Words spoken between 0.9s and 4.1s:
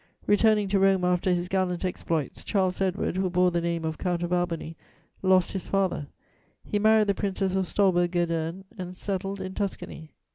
after his gallant exploits, Charles Edward, who bore the name of